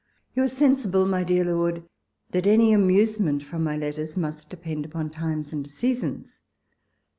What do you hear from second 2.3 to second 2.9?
that anv